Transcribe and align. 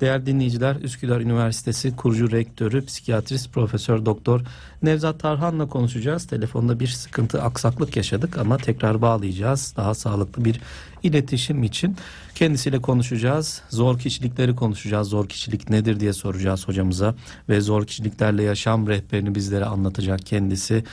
Değerli 0.00 0.26
dinleyiciler, 0.26 0.76
Üsküdar 0.76 1.20
Üniversitesi 1.20 1.96
kurucu 1.96 2.30
rektörü, 2.30 2.84
psikiyatrist 2.84 3.52
Profesör 3.52 4.06
Doktor 4.06 4.40
Nevzat 4.82 5.20
Tarhan'la 5.20 5.68
konuşacağız. 5.68 6.26
Telefonda 6.26 6.80
bir 6.80 6.86
sıkıntı, 6.86 7.42
aksaklık 7.42 7.96
yaşadık 7.96 8.38
ama 8.38 8.56
tekrar 8.56 9.02
bağlayacağız. 9.02 9.74
Daha 9.76 9.94
sağlıklı 9.94 10.44
bir 10.44 10.60
iletişim 11.02 11.62
için 11.62 11.96
kendisiyle 12.34 12.78
konuşacağız. 12.78 13.62
Zor 13.68 13.98
kişilikleri 13.98 14.56
konuşacağız. 14.56 15.08
Zor 15.08 15.28
kişilik 15.28 15.70
nedir 15.70 16.00
diye 16.00 16.12
soracağız 16.12 16.68
hocamıza 16.68 17.14
ve 17.48 17.60
zor 17.60 17.86
kişiliklerle 17.86 18.42
yaşam 18.42 18.88
rehberini 18.88 19.34
bizlere 19.34 19.64
anlatacak 19.64 20.26
kendisi 20.26 20.84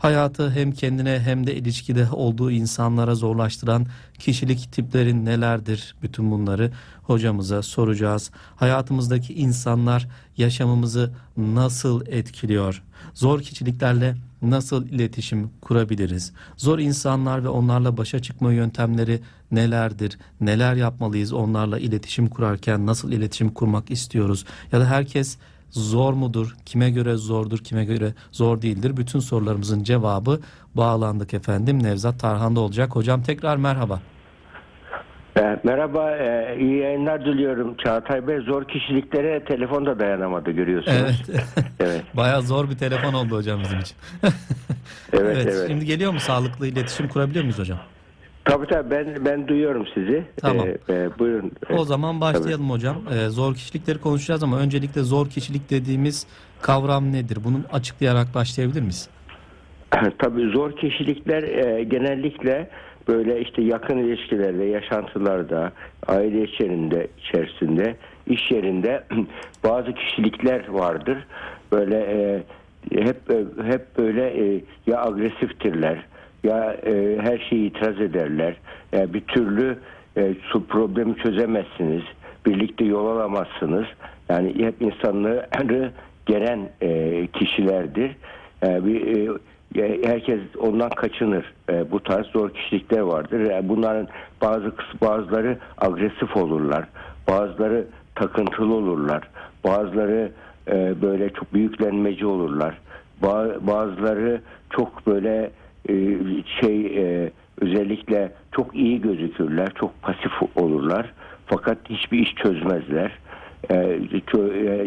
hayatı 0.00 0.50
hem 0.50 0.72
kendine 0.72 1.20
hem 1.20 1.46
de 1.46 1.54
ilişkide 1.54 2.08
olduğu 2.12 2.50
insanlara 2.50 3.14
zorlaştıran 3.14 3.86
kişilik 4.18 4.72
tiplerin 4.72 5.24
nelerdir? 5.24 5.94
Bütün 6.02 6.30
bunları 6.30 6.72
hocamıza 7.02 7.62
soracağız. 7.62 8.30
Hayatımızdaki 8.56 9.34
insanlar 9.34 10.08
yaşamımızı 10.36 11.12
nasıl 11.36 12.06
etkiliyor? 12.06 12.82
Zor 13.14 13.42
kişiliklerle 13.42 14.16
nasıl 14.42 14.86
iletişim 14.86 15.50
kurabiliriz? 15.60 16.32
Zor 16.56 16.78
insanlar 16.78 17.44
ve 17.44 17.48
onlarla 17.48 17.96
başa 17.96 18.22
çıkma 18.22 18.52
yöntemleri 18.52 19.20
nelerdir? 19.50 20.18
Neler 20.40 20.74
yapmalıyız 20.74 21.32
onlarla 21.32 21.78
iletişim 21.78 22.28
kurarken? 22.28 22.86
Nasıl 22.86 23.12
iletişim 23.12 23.50
kurmak 23.50 23.90
istiyoruz? 23.90 24.44
Ya 24.72 24.80
da 24.80 24.86
herkes 24.86 25.38
zor 25.70 26.12
mudur? 26.12 26.56
Kime 26.66 26.90
göre 26.90 27.14
zordur, 27.14 27.58
kime 27.58 27.84
göre 27.84 28.12
zor 28.32 28.62
değildir? 28.62 28.96
Bütün 28.96 29.18
sorularımızın 29.18 29.82
cevabı 29.82 30.40
bağlandık 30.74 31.34
efendim. 31.34 31.82
Nevzat 31.82 32.20
Tarhan'da 32.20 32.60
olacak. 32.60 32.96
Hocam 32.96 33.22
tekrar 33.22 33.56
merhaba. 33.56 34.00
E, 35.38 35.60
merhaba, 35.64 36.10
e, 36.10 36.56
iyi 36.60 36.76
yayınlar 36.76 37.24
diliyorum. 37.24 37.76
Çağatay 37.84 38.26
Bey 38.26 38.40
zor 38.40 38.64
kişiliklere 38.64 39.44
telefonda 39.44 39.98
dayanamadı 39.98 40.50
görüyorsunuz. 40.50 40.96
Evet. 41.00 41.44
evet. 41.80 42.02
Bayağı 42.14 42.42
zor 42.42 42.70
bir 42.70 42.78
telefon 42.78 43.12
oldu 43.12 43.36
hocam 43.36 43.60
bizim 43.60 43.78
için. 43.78 43.96
evet, 45.12 45.36
evet, 45.36 45.46
evet. 45.50 45.68
Şimdi 45.68 45.84
geliyor 45.84 46.12
mu 46.12 46.20
sağlıklı 46.20 46.66
iletişim 46.66 47.08
kurabiliyor 47.08 47.44
muyuz 47.44 47.58
hocam? 47.58 47.78
Tabii 48.50 48.66
tabii 48.66 48.90
ben 48.90 49.24
ben 49.24 49.48
duyuyorum 49.48 49.86
sizi. 49.94 50.24
Tamam. 50.36 50.66
Ee, 50.88 50.94
e, 50.94 51.18
buyurun. 51.18 51.52
O 51.78 51.84
zaman 51.84 52.20
başlayalım 52.20 52.68
tabii. 52.68 52.72
hocam. 52.72 52.96
Ee, 53.12 53.28
zor 53.28 53.54
kişilikleri 53.54 53.98
konuşacağız 53.98 54.42
ama 54.42 54.58
öncelikle 54.58 55.02
zor 55.02 55.28
kişilik 55.28 55.70
dediğimiz 55.70 56.26
kavram 56.62 57.12
nedir? 57.12 57.38
Bunu 57.44 57.58
açıklayarak 57.72 58.34
başlayabilir 58.34 58.80
miyiz? 58.80 59.08
tabii 60.18 60.50
zor 60.52 60.76
kişilikler 60.76 61.42
e, 61.42 61.84
genellikle 61.84 62.70
böyle 63.08 63.40
işte 63.40 63.62
yakın 63.62 63.98
ilişkilerde, 63.98 64.64
yaşantılarda, 64.64 65.72
aile 66.06 66.42
içerisinde, 66.42 67.08
içerisinde, 67.18 67.96
iş 68.26 68.50
yerinde 68.50 69.04
bazı 69.64 69.94
kişilikler 69.94 70.68
vardır. 70.68 71.26
Böyle 71.72 71.96
e, 71.96 72.42
hep 73.02 73.16
hep 73.64 73.98
böyle 73.98 74.22
e, 74.22 74.60
ya 74.86 75.02
agresiftirler 75.04 76.09
ya 76.44 76.76
e, 76.86 77.18
her 77.20 77.38
şeyi 77.38 77.70
itiraz 77.70 78.00
ederler. 78.00 78.56
Ya 78.92 79.14
bir 79.14 79.20
türlü 79.20 79.78
e, 80.16 80.34
su 80.42 80.66
problemi 80.66 81.16
çözemezsiniz. 81.16 82.02
Birlikte 82.46 82.84
yol 82.84 83.06
alamazsınız. 83.06 83.86
Yani 84.28 84.54
hep 84.64 84.82
insanları 84.82 85.92
gelen 86.26 86.68
e, 86.82 87.26
kişilerdir. 87.26 88.16
E, 88.66 88.86
bir, 88.86 89.28
e, 89.76 90.08
herkes 90.08 90.40
ondan 90.60 90.90
kaçınır. 90.90 91.52
E, 91.70 91.90
bu 91.90 92.02
tarz 92.02 92.26
zor 92.26 92.54
kişilikler 92.54 93.00
vardır. 93.00 93.40
Yani 93.40 93.68
bunların 93.68 94.08
bazı 94.42 94.72
bazıları 95.00 95.58
agresif 95.78 96.36
olurlar. 96.36 96.84
Bazıları 97.28 97.86
takıntılı 98.14 98.74
olurlar. 98.74 99.28
Bazıları 99.64 100.32
e, 100.68 101.02
böyle 101.02 101.30
çok 101.30 101.54
büyüklenmeci 101.54 102.26
olurlar. 102.26 102.78
Bazıları 103.60 104.40
çok 104.70 105.06
böyle 105.06 105.36
e, 105.38 105.50
şey 106.60 106.86
e, 106.86 107.30
özellikle 107.60 108.32
çok 108.52 108.74
iyi 108.74 109.00
gözükürler, 109.00 109.68
çok 109.80 110.02
pasif 110.02 110.32
olurlar. 110.56 111.12
Fakat 111.46 111.78
hiçbir 111.90 112.18
iş 112.18 112.34
çözmezler. 112.34 113.18
E, 113.70 113.96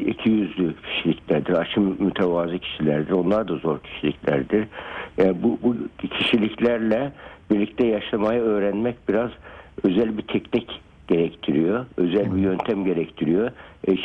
iki 0.08 0.30
yüzlü 0.30 0.74
kişiliklerdir, 0.84 1.54
aşım 1.54 1.96
mütevazı 2.00 2.58
kişilerdir. 2.58 3.12
Onlar 3.12 3.48
da 3.48 3.56
zor 3.56 3.80
kişiliklerdir. 3.80 4.68
Bu, 5.18 5.60
bu 5.64 5.76
kişiliklerle 6.10 7.12
birlikte 7.52 7.88
yaşamayı 7.88 8.42
öğrenmek 8.42 8.96
biraz 9.10 9.32
özel 9.84 10.18
bir 10.18 10.24
teknik 10.24 10.82
gerektiriyor. 11.08 11.86
Özel 11.98 12.36
bir 12.36 12.42
yöntem 12.42 12.86
gerektiriyor. 12.86 13.52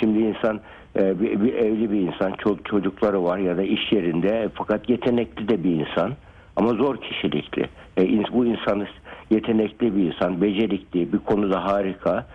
şimdi 0.01 0.19
insan 0.19 0.61
bir, 0.97 1.41
bir 1.41 1.55
evli 1.55 1.93
bir 1.93 2.01
insan, 2.01 2.33
çocukları 2.65 3.25
var 3.25 3.39
ya 3.39 3.57
da 3.57 3.63
iş 3.63 3.93
yerinde 3.93 4.49
fakat 4.55 4.89
yetenekli 4.89 5.49
de 5.49 5.65
bir 5.65 5.71
insan 5.71 6.13
ama 6.59 6.75
zor 6.75 6.97
kişilikli. 6.97 7.69
E, 7.99 8.33
bu 8.33 8.47
insan 8.47 8.87
yetenekli 9.31 9.97
bir 9.97 10.03
insan, 10.03 10.43
becerikli, 10.43 11.13
bir 11.13 11.19
konuda 11.19 11.65
harika. 11.65 12.27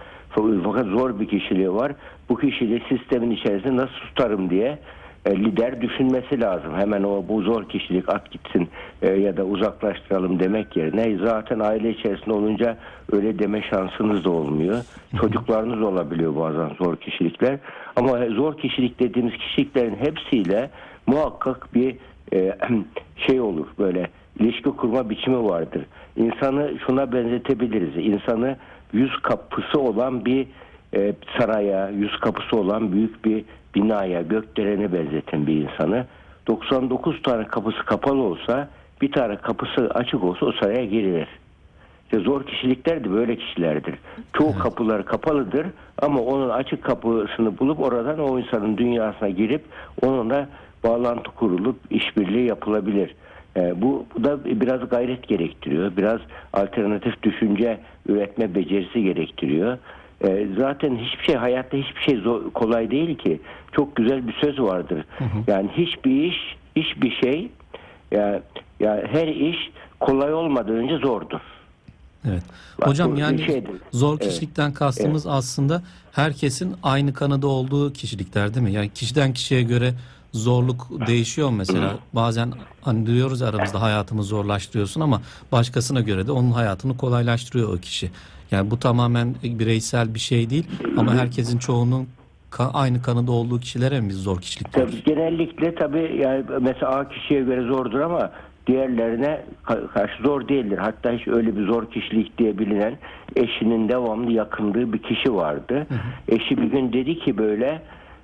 Fakat 0.63 0.85
zor 0.85 1.19
bir 1.19 1.27
kişiliği 1.27 1.73
var. 1.73 1.91
Bu 2.29 2.37
kişiliği 2.37 2.81
sistemin 2.89 3.31
içerisinde 3.31 3.75
nasıl 3.75 3.93
tutarım 3.93 4.49
diye 4.49 4.79
e, 5.25 5.35
lider 5.35 5.81
düşünmesi 5.81 6.41
lazım. 6.41 6.73
Hemen 6.77 7.03
o 7.03 7.23
bu 7.27 7.41
zor 7.41 7.69
kişilik 7.69 8.09
at 8.09 8.31
gitsin 8.31 8.69
e, 9.01 9.09
ya 9.09 9.37
da 9.37 9.43
uzaklaştıralım 9.43 10.39
demek 10.39 10.77
yerine 10.77 11.17
zaten 11.25 11.59
aile 11.59 11.89
içerisinde 11.89 12.33
olunca 12.33 12.77
öyle 13.11 13.39
deme 13.39 13.61
şansınız 13.61 14.23
da 14.23 14.29
olmuyor. 14.29 14.83
Çocuklarınız 15.21 15.81
olabiliyor 15.81 16.35
bazen 16.35 16.75
zor 16.75 16.95
kişilikler. 16.95 17.59
Ama 17.95 18.25
zor 18.25 18.57
kişilik 18.57 18.99
dediğimiz 18.99 19.33
kişiliklerin 19.33 19.95
hepsiyle 19.95 20.69
muhakkak 21.07 21.73
bir 21.73 21.95
e, 22.33 22.57
şey 23.27 23.41
olur 23.41 23.67
böyle 23.79 24.09
ilişki 24.39 24.69
kurma 24.69 25.09
biçimi 25.09 25.43
vardır. 25.43 25.85
İnsanı 26.15 26.73
şuna 26.87 27.11
benzetebiliriz. 27.13 28.05
İnsanı 28.05 28.57
yüz 28.93 29.21
kapısı 29.21 29.79
olan 29.79 30.25
bir 30.25 30.47
e, 30.93 31.13
saraya, 31.39 31.89
yüz 31.89 32.19
kapısı 32.19 32.57
olan 32.57 32.91
büyük 32.91 33.25
bir 33.25 33.45
binaya, 33.75 34.21
gökdelene 34.21 34.93
benzeten 34.93 35.47
bir 35.47 35.55
insanı. 35.55 36.05
99 36.47 37.21
tane 37.21 37.47
kapısı 37.47 37.85
kapalı 37.85 38.21
olsa 38.21 38.69
bir 39.01 39.11
tane 39.11 39.35
kapısı 39.35 39.89
açık 39.93 40.23
olsa 40.23 40.45
o 40.45 40.51
saraya 40.51 40.85
girilir. 40.85 41.27
İşte 42.03 42.19
zor 42.19 42.45
kişilikler 42.45 43.03
de 43.03 43.11
böyle 43.11 43.35
kişilerdir. 43.35 43.95
Çoğu 44.33 44.49
evet. 44.49 44.59
kapıları 44.59 45.05
kapalıdır 45.05 45.67
ama 46.01 46.21
onun 46.21 46.49
açık 46.49 46.83
kapısını 46.83 47.59
bulup 47.59 47.79
oradan 47.79 48.19
o 48.19 48.39
insanın 48.39 48.77
dünyasına 48.77 49.29
girip 49.29 49.63
onunla 50.01 50.47
bağlantı 50.83 51.31
kurulup 51.31 51.79
işbirliği 51.89 52.45
yapılabilir. 52.45 53.15
E, 53.57 53.81
bu, 53.81 54.05
bu 54.15 54.23
da 54.23 54.45
biraz 54.45 54.89
gayret 54.89 55.27
gerektiriyor. 55.27 55.97
Biraz 55.97 56.19
alternatif 56.53 57.23
düşünce 57.23 57.79
üretme 58.07 58.55
becerisi 58.55 59.03
gerektiriyor. 59.03 59.77
E, 60.23 60.47
zaten 60.57 60.95
hiçbir 60.95 61.23
şey 61.23 61.35
hayatta 61.35 61.77
hiçbir 61.77 62.01
şey 62.01 62.17
zor, 62.17 62.51
kolay 62.51 62.91
değil 62.91 63.17
ki. 63.17 63.39
Çok 63.71 63.95
güzel 63.95 64.27
bir 64.27 64.33
söz 64.33 64.59
vardır. 64.59 65.05
Hı 65.17 65.23
hı. 65.23 65.27
Yani 65.47 65.69
hiçbir 65.77 66.23
iş, 66.23 66.57
hiçbir 66.75 67.11
şey 67.11 67.49
ya, 68.11 68.41
ya 68.79 69.03
her 69.11 69.27
iş 69.27 69.57
kolay 69.99 70.33
olmadan 70.33 70.75
önce 70.75 70.97
zordur. 70.97 71.39
Evet. 72.29 72.43
Bak, 72.81 72.87
Hocam 72.87 73.15
yani 73.15 73.45
şeydir. 73.45 73.71
zor 73.91 74.19
kişilikten 74.19 74.67
evet. 74.67 74.77
kastımız 74.77 75.25
evet. 75.25 75.35
aslında 75.35 75.81
herkesin 76.11 76.75
aynı 76.83 77.13
kanıda 77.13 77.47
olduğu 77.47 77.93
kişilikler 77.93 78.53
değil 78.53 78.65
mi? 78.65 78.71
Yani 78.71 78.89
kişiden 78.89 79.33
kişiye 79.33 79.61
göre 79.61 79.93
zorluk 80.33 81.07
değişiyor 81.07 81.49
mesela. 81.57 81.97
Bazen 82.13 82.51
hani 82.81 83.05
diyoruz 83.05 83.41
aramızda 83.41 83.81
hayatımı 83.81 84.23
zorlaştırıyorsun 84.23 85.01
ama 85.01 85.21
başkasına 85.51 86.01
göre 86.01 86.27
de 86.27 86.31
onun 86.31 86.51
hayatını 86.51 86.97
kolaylaştırıyor 86.97 87.77
o 87.77 87.77
kişi. 87.77 88.11
Yani 88.51 88.71
bu 88.71 88.79
tamamen 88.79 89.35
bireysel 89.43 90.13
bir 90.13 90.19
şey 90.19 90.49
değil 90.49 90.67
ama 90.97 91.13
herkesin 91.13 91.59
çoğunun 91.59 92.07
aynı 92.73 93.01
kanıda 93.01 93.31
olduğu 93.31 93.59
kişilere 93.59 94.01
mi 94.01 94.13
zor 94.13 94.41
kişilik 94.41 94.73
diyoruz? 94.75 95.01
Tabii, 95.05 95.15
genellikle 95.15 95.75
tabii 95.75 96.19
yani 96.21 96.43
mesela 96.61 96.91
A 96.91 97.09
kişiye 97.09 97.41
göre 97.41 97.61
zordur 97.61 97.99
ama 97.99 98.31
diğerlerine 98.67 99.45
karşı 99.93 100.23
zor 100.23 100.47
değildir. 100.47 100.77
Hatta 100.77 101.11
hiç 101.11 101.27
öyle 101.27 101.57
bir 101.57 101.67
zor 101.67 101.91
kişilik 101.91 102.37
diye 102.37 102.57
bilinen 102.57 102.97
eşinin 103.35 103.89
devamlı 103.89 104.31
yakındığı 104.31 104.93
bir 104.93 104.99
kişi 104.99 105.35
vardı. 105.35 105.85
Hı 105.89 105.93
hı. 105.93 106.35
Eşi 106.35 106.57
bir 106.57 106.63
gün 106.71 106.93
dedi 106.93 107.19
ki 107.19 107.37
böyle 107.37 107.81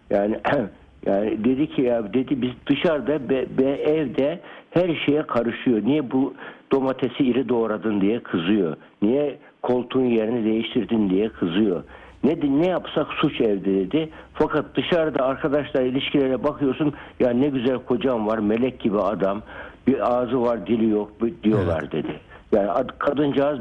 yani 0.09 0.39
Yani 1.05 1.43
dedi 1.43 1.67
ki 1.69 1.81
ya 1.81 2.13
dedi 2.13 2.41
biz 2.41 2.51
dışarıda 2.67 3.29
be, 3.29 3.45
be 3.57 3.71
evde 3.71 4.39
her 4.71 4.95
şeye 5.05 5.21
karışıyor. 5.21 5.85
Niye 5.85 6.11
bu 6.11 6.33
domatesi 6.71 7.23
iri 7.23 7.49
doğradın 7.49 8.01
diye 8.01 8.19
kızıyor. 8.19 8.75
Niye 9.01 9.37
koltuğun 9.61 10.05
yerini 10.05 10.45
değiştirdin 10.45 11.09
diye 11.09 11.29
kızıyor. 11.29 11.83
Ne 12.23 12.61
ne 12.61 12.67
yapsak 12.67 13.07
suç 13.21 13.41
evde 13.41 13.73
dedi. 13.75 14.09
Fakat 14.33 14.65
dışarıda 14.75 15.25
arkadaşlar 15.25 15.81
ilişkilere 15.81 16.43
bakıyorsun 16.43 16.93
ya 17.19 17.29
ne 17.29 17.47
güzel 17.47 17.77
kocam 17.77 18.27
var 18.27 18.37
melek 18.37 18.79
gibi 18.79 18.99
adam 18.99 19.41
bir 19.87 20.13
ağzı 20.13 20.41
var 20.41 20.67
dili 20.67 20.89
yok 20.89 21.11
diyorlar 21.43 21.79
evet. 21.81 21.91
dedi. 21.91 22.19
Yani 22.51 22.87
kadıncağız 22.99 23.59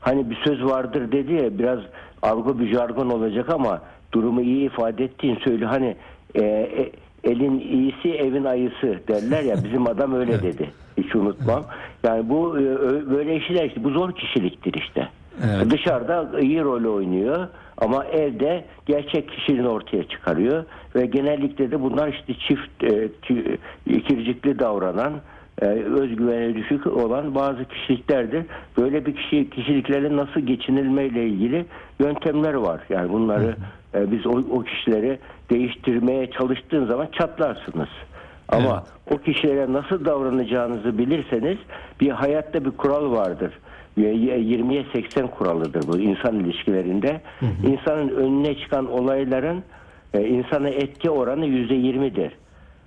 hani 0.00 0.30
bir 0.30 0.36
söz 0.46 0.64
vardır 0.64 1.12
dedi 1.12 1.32
ya 1.32 1.58
biraz 1.58 1.78
algı 2.22 2.58
bir 2.58 2.72
jargon 2.74 3.10
olacak 3.10 3.50
ama 3.54 3.80
durumu 4.12 4.40
iyi 4.40 4.66
ifade 4.66 5.04
ettiğin 5.04 5.38
söyle 5.44 5.64
hani 5.64 5.96
e, 6.34 6.42
e, 6.42 6.92
elin 7.24 7.60
iyisi 7.60 8.18
evin 8.18 8.44
ayısı 8.44 9.00
derler 9.08 9.42
ya 9.42 9.56
bizim 9.64 9.86
adam 9.86 10.14
öyle 10.14 10.32
Evet. 10.32 10.42
dedi. 10.42 10.70
Hiç 10.96 11.16
unutmam. 11.16 11.64
Yani 12.04 12.28
bu 12.28 12.58
e, 12.58 12.62
böyle 13.10 13.36
işler 13.36 13.64
işte 13.64 13.84
bu 13.84 13.90
zor 13.90 14.12
kişiliktir 14.12 14.74
işte. 14.74 15.08
Evet. 15.44 15.70
Dışarıda 15.70 16.40
iyi 16.40 16.62
rol 16.62 16.94
oynuyor 16.94 17.48
ama 17.76 18.04
evde 18.04 18.64
gerçek 18.86 19.28
kişiliğini 19.28 19.68
ortaya 19.68 20.08
çıkarıyor 20.08 20.64
ve 20.94 21.06
genellikle 21.06 21.70
de 21.70 21.82
bunlar 21.82 22.08
işte 22.08 22.34
çift 22.34 22.84
e, 22.84 23.08
ikircikli 23.86 24.58
davranan 24.58 25.12
e, 25.62 25.66
özgüvene 25.66 26.54
düşük 26.54 26.86
olan 26.86 27.34
bazı 27.34 27.64
kişiliklerdir. 27.64 28.44
Böyle 28.78 29.06
bir 29.06 29.14
kişi 29.16 29.50
kişiliklerle 29.50 30.16
nasıl 30.16 30.40
geçinilmeyle 30.40 31.26
ilgili 31.26 31.66
yöntemler 32.00 32.54
var. 32.54 32.80
Yani 32.88 33.12
bunları 33.12 33.56
e, 33.94 34.12
biz 34.12 34.26
o, 34.26 34.30
o 34.30 34.62
kişileri 34.62 35.18
değiştirmeye 35.50 36.30
çalıştığın 36.30 36.86
zaman 36.86 37.06
çatlarsınız. 37.12 37.88
Ama 38.48 38.84
o 39.10 39.18
kişilere 39.18 39.72
nasıl 39.72 40.04
davranacağınızı 40.04 40.98
bilirseniz 40.98 41.58
bir 42.00 42.10
hayatta 42.10 42.64
bir 42.64 42.70
kural 42.70 43.12
vardır. 43.12 43.52
Y- 43.96 44.14
y- 44.14 44.38
20'ye 44.38 44.84
80 44.92 45.26
kuralıdır 45.26 45.88
bu 45.88 45.98
insan 45.98 46.40
ilişkilerinde. 46.40 47.20
İnsanın 47.66 48.08
önüne 48.08 48.54
çıkan 48.54 48.92
olayların 48.92 49.62
e, 50.14 50.24
insana 50.28 50.68
etki 50.68 51.10
oranı 51.10 51.46
%20'dir. 51.46 52.32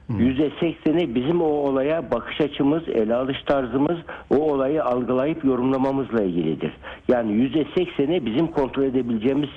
%80'i 0.10 1.16
bizim 1.16 1.42
o 1.42 1.46
olaya 1.46 2.12
bakış 2.12 2.42
açımız, 2.42 2.90
ele 2.90 3.16
alış 3.16 3.44
tarzımız, 3.44 3.98
o 4.30 4.36
olayı 4.36 4.84
algılayıp 4.84 5.46
yorumlamamızla 5.46 6.24
ilgilidir. 6.24 6.72
Yani 7.08 7.32
%80'i 7.32 8.26
bizim 8.26 8.48
kontrol 8.48 8.84
edebileceğimiz 8.84 9.50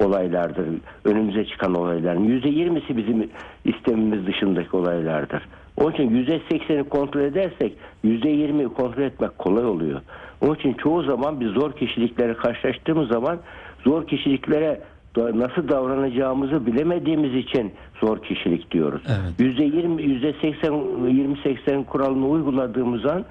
olaylardır. 0.00 0.66
Önümüze 1.04 1.44
çıkan 1.44 1.74
olayların. 1.74 2.24
%20'si 2.24 2.96
bizim 2.96 3.30
istemimiz 3.64 4.26
dışındaki 4.26 4.76
olaylardır. 4.76 5.42
Onun 5.76 5.92
için 5.92 6.10
%80'i 6.10 6.88
kontrol 6.88 7.20
edersek 7.20 7.72
%20'yi 8.04 8.68
kontrol 8.68 9.02
etmek 9.02 9.38
kolay 9.38 9.64
oluyor. 9.64 10.00
Onun 10.40 10.54
için 10.54 10.72
çoğu 10.74 11.02
zaman 11.02 11.40
biz 11.40 11.48
zor 11.48 11.72
kişilikleri 11.72 12.34
karşılaştığımız 12.34 13.08
zaman 13.08 13.38
zor 13.84 14.06
kişiliklere 14.06 14.80
nasıl 15.16 15.68
davranacağımızı 15.68 16.66
bilemediğimiz 16.66 17.34
için 17.34 17.72
zor 18.00 18.22
kişilik 18.22 18.70
diyoruz. 18.70 19.02
Evet. 19.08 19.58
%20 19.58 20.00
%80 20.00 21.34
20-80 21.66 21.84
kuralını 21.84 22.28
uyguladığımız 22.28 23.06
an 23.06 23.24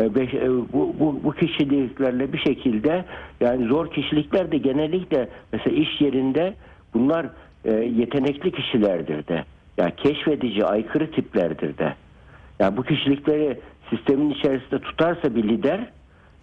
beş- 0.00 0.34
e, 0.34 0.50
bu, 0.72 0.94
bu, 1.00 1.20
bu 1.24 1.32
kişiliklerle 1.32 2.32
bir 2.32 2.38
şekilde 2.38 3.04
yani 3.40 3.66
zor 3.66 3.90
kişilikler 3.90 4.52
de 4.52 4.58
genellikle 4.58 5.28
mesela 5.52 5.76
iş 5.76 6.00
yerinde 6.00 6.54
bunlar 6.94 7.26
e, 7.64 7.72
yetenekli 7.72 8.50
kişilerdir 8.52 9.26
de. 9.26 9.44
Yani 9.78 9.92
keşfedici, 9.96 10.64
aykırı 10.64 11.10
tiplerdir 11.10 11.78
de. 11.78 11.94
Yani 12.60 12.76
bu 12.76 12.82
kişilikleri 12.82 13.60
sistemin 13.90 14.30
içerisinde 14.30 14.78
tutarsa 14.78 15.34
bir 15.34 15.48
lider 15.48 15.80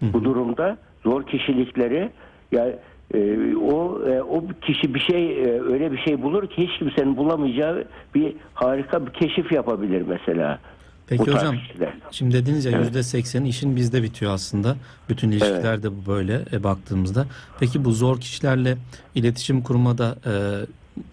bu 0.02 0.24
durumda 0.24 0.78
zor 1.04 1.24
kişilikleri 1.24 2.10
yani 2.52 2.74
e, 3.14 3.20
o 3.56 4.02
e, 4.10 4.22
o 4.22 4.48
kişi 4.62 4.94
bir 4.94 5.00
şey 5.00 5.44
e, 5.44 5.62
öyle 5.62 5.92
bir 5.92 5.98
şey 5.98 6.22
bulur 6.22 6.48
ki 6.48 6.68
hiç 6.68 6.80
kimsenin 6.80 7.18
bulamayacağı 7.18 7.86
bir 8.16 8.36
harika 8.54 9.06
bir 9.06 9.12
keşif 9.12 9.52
yapabilir 9.52 10.04
mesela. 10.08 10.60
Peki 11.08 11.20
Bu 11.28 11.34
hocam 11.34 11.58
kişiler. 11.58 11.94
şimdi 12.12 12.34
dediniz 12.36 12.66
ya 12.66 12.72
Evet. 12.72 12.86
yüzde 12.86 13.04
seksen 13.04 13.44
işin 13.46 13.76
bizde 13.76 14.04
bitiyor 14.04 14.32
aslında. 14.34 14.76
Bütün 15.10 15.32
ilişkilerde 15.32 15.92
bu 15.92 16.06
böyle 16.08 16.42
e, 16.52 16.64
baktığımızda. 16.64 17.26
Peki 17.60 17.86
bu 17.86 17.92
zor 17.92 18.20
kişilerle 18.22 18.78
iletişim 19.16 19.62
kurmada 19.62 20.16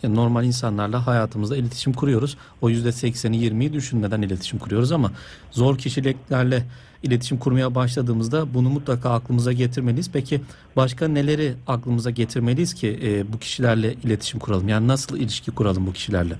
e, 0.02 0.08
normal 0.14 0.44
insanlarla 0.44 1.06
hayatımızda 1.06 1.56
iletişim 1.56 1.92
kuruyoruz. 1.92 2.36
O 2.60 2.68
yüzde 2.70 2.92
sekseni 2.92 3.36
yirmiyi 3.36 3.72
düşünmeden 3.72 4.22
iletişim 4.22 4.58
kuruyoruz 4.58 4.92
ama 4.92 5.12
zor 5.50 5.78
kişiliklerle 5.78 6.66
iletişim 7.02 7.38
kurmaya 7.38 7.74
başladığımızda 7.74 8.54
bunu 8.54 8.70
mutlaka 8.70 9.10
aklımıza 9.10 9.52
getirmeliyiz. 9.52 10.10
Peki 10.12 10.40
başka 10.76 11.08
neleri 11.08 11.54
aklımıza 11.66 12.10
getirmeliyiz 12.10 12.74
ki 12.74 12.98
e, 13.02 13.32
bu 13.32 13.38
kişilerle 13.38 13.94
iletişim 13.94 14.40
kuralım? 14.40 14.68
Yani 14.68 14.88
nasıl 14.88 15.16
ilişki 15.16 15.50
kuralım 15.50 15.86
bu 15.86 15.92
kişilerle? 15.92 16.34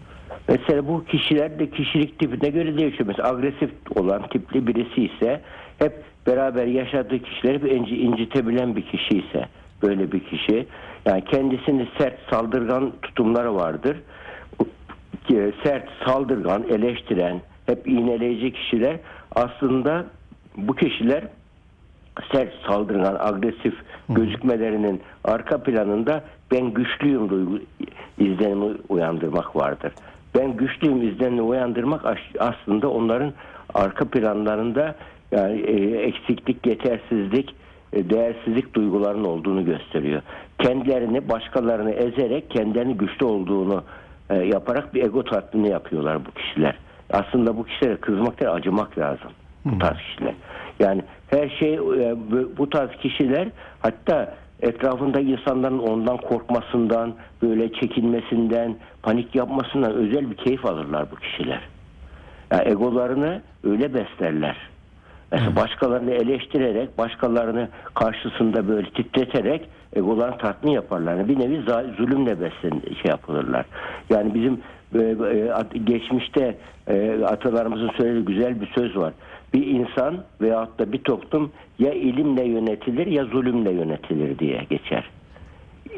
Mesela 0.50 0.88
bu 0.88 1.04
kişiler 1.04 1.58
de 1.58 1.70
kişilik 1.70 2.18
tipine 2.18 2.48
göre 2.48 2.78
değişiyor. 2.78 3.06
Mesela 3.06 3.28
agresif 3.28 3.70
olan 3.94 4.28
tipli 4.28 4.66
birisi 4.66 5.04
ise 5.04 5.40
hep 5.78 5.92
beraber 6.26 6.66
yaşadığı 6.66 7.18
kişileri 7.18 7.54
hep 7.54 7.72
inci, 7.72 7.96
incitebilen 7.96 8.76
bir 8.76 8.82
kişi 8.82 9.18
ise 9.18 9.48
böyle 9.82 10.12
bir 10.12 10.20
kişi 10.20 10.66
yani 11.06 11.24
kendisini 11.24 11.88
sert 11.98 12.18
saldırgan 12.30 12.92
tutumları 13.02 13.54
vardır. 13.54 13.96
Ki 15.28 15.52
Sert 15.64 15.88
saldırgan 16.06 16.64
eleştiren 16.68 17.40
hep 17.66 17.88
iğneleyici 17.88 18.52
kişiler 18.52 18.96
aslında 19.34 20.06
bu 20.56 20.74
kişiler 20.74 21.24
sert 22.32 22.52
saldırgan 22.66 23.16
agresif 23.20 23.74
gözükmelerinin 24.08 25.00
arka 25.24 25.62
planında 25.62 26.24
ben 26.52 26.74
güçlüyüm 26.74 27.28
duygu 27.28 27.58
izlenimi 28.18 28.76
uyandırmak 28.88 29.56
vardır. 29.56 29.92
Ben 30.34 30.56
güçlüyüm 30.56 31.08
izlenimi 31.08 31.42
uyandırmak 31.42 32.04
as- 32.04 32.36
aslında 32.38 32.90
onların 32.90 33.32
arka 33.74 34.04
planlarında 34.04 34.94
yani 35.32 35.60
e, 35.60 35.96
eksiklik, 35.96 36.66
yetersizlik, 36.66 37.54
e, 37.92 38.10
değersizlik 38.10 38.74
duygularının 38.74 39.24
olduğunu 39.24 39.64
gösteriyor. 39.64 40.22
Kendilerini 40.58 41.28
başkalarını 41.28 41.90
ezerek 41.90 42.50
kendilerini 42.50 42.96
güçlü 42.96 43.26
olduğunu 43.26 43.82
e, 44.30 44.34
yaparak 44.36 44.94
bir 44.94 45.02
ego 45.04 45.24
tatmini 45.24 45.68
yapıyorlar 45.70 46.26
bu 46.26 46.30
kişiler. 46.30 46.76
Aslında 47.10 47.56
bu 47.56 47.64
kişilere 47.64 47.96
kızmak 47.96 48.40
değil 48.40 48.52
acımak 48.52 48.98
lazım. 48.98 49.30
Bu 49.64 49.78
tarz 49.78 49.96
kişiler. 49.98 50.34
Yani 50.80 51.02
her 51.30 51.48
şey 51.48 51.78
bu 52.58 52.70
tarz 52.70 52.90
kişiler 52.90 53.48
hatta 53.80 54.34
etrafında 54.62 55.20
insanların 55.20 55.78
ondan 55.78 56.16
korkmasından, 56.16 57.14
böyle 57.42 57.72
çekinmesinden, 57.72 58.76
panik 59.02 59.34
yapmasından 59.34 59.92
özel 59.92 60.30
bir 60.30 60.36
keyif 60.36 60.66
alırlar 60.66 61.06
bu 61.10 61.16
kişiler. 61.16 61.60
Yani 62.52 62.68
egolarını 62.68 63.42
öyle 63.64 63.94
beslerler. 63.94 64.56
Mesela 65.32 65.56
başkalarını 65.56 66.10
eleştirerek, 66.10 66.98
başkalarını 66.98 67.68
karşısında 67.94 68.68
böyle 68.68 68.90
titreterek 68.90 69.68
egolarını 69.96 70.38
tatmin 70.38 70.72
yaparlar. 70.72 71.28
Bir 71.28 71.38
nevi 71.38 71.62
zulümle 71.96 72.40
beslen 72.40 72.80
şey 73.02 73.10
yapılırlar. 73.10 73.66
Yani 74.10 74.34
bizim 74.34 74.60
e, 74.94 75.02
e, 75.02 75.78
geçmişte 75.84 76.56
e, 76.86 77.24
atalarımızın 77.24 77.90
söylediği 77.96 78.24
güzel 78.24 78.60
bir 78.60 78.66
söz 78.66 78.96
var. 78.96 79.12
Bir 79.54 79.66
insan 79.66 80.24
veyahut 80.40 80.78
da 80.78 80.92
bir 80.92 80.98
toplum 80.98 81.52
ya 81.78 81.92
ilimle 81.92 82.44
yönetilir 82.44 83.06
ya 83.06 83.24
zulümle 83.24 83.72
yönetilir 83.72 84.38
diye 84.38 84.66
geçer. 84.70 85.10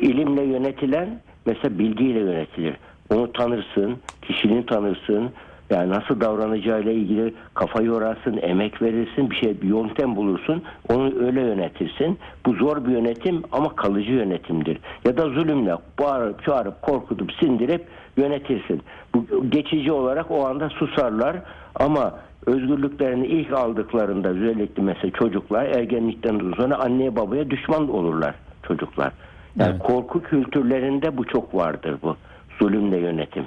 İlimle 0.01 0.43
yönetilen 0.43 1.21
mesela 1.47 1.79
bilgiyle 1.79 2.19
yönetilir. 2.19 2.77
Onu 3.11 3.33
tanırsın, 3.33 3.97
kişiliğini 4.23 4.67
tanırsın, 4.67 5.31
yani 5.71 5.91
nasıl 5.91 6.21
davranacağıyla 6.21 6.93
ilgili 6.93 7.35
kafa 7.55 7.83
yorarsın, 7.83 8.39
emek 8.43 8.83
verirsin, 8.83 9.31
bir 9.31 9.37
şey 9.37 9.63
bir 9.63 9.69
yöntem 9.69 10.17
bulursun, 10.17 10.63
onu 10.89 11.25
öyle 11.27 11.41
yönetirsin. 11.41 12.19
Bu 12.47 12.53
zor 12.55 12.87
bir 12.87 12.93
yönetim 12.93 13.43
ama 13.53 13.77
kalıcı 13.77 14.13
yönetimdir. 14.13 14.79
Ya 15.05 15.17
da 15.17 15.23
zulümle 15.23 15.77
bağırıp 16.01 16.45
çağırıp 16.45 16.83
korkutup 16.83 17.33
sindirip 17.33 17.87
yönetirsin. 18.17 18.83
Bu 19.15 19.27
geçici 19.51 19.93
olarak 19.93 20.31
o 20.31 20.47
anda 20.47 20.69
susarlar 20.69 21.37
ama 21.75 22.15
özgürlüklerini 22.47 23.27
ilk 23.27 23.53
aldıklarında 23.53 24.29
özellikle 24.29 24.83
mesela 24.83 25.11
çocuklar 25.11 25.65
ergenlikten 25.65 26.39
sonra 26.57 26.77
anneye 26.79 27.17
babaya 27.17 27.51
düşman 27.51 27.91
olurlar 27.91 28.35
çocuklar. 28.69 29.13
Yani 29.57 29.71
Evet. 29.71 29.83
korku 29.83 30.23
kültürlerinde 30.23 31.17
bu 31.17 31.25
çok 31.25 31.55
vardır 31.55 31.97
bu. 32.03 32.17
Zulümle 32.59 32.99
yönetim. 32.99 33.45